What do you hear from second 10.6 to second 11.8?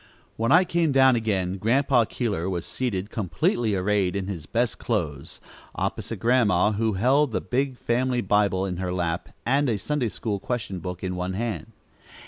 book in one hand.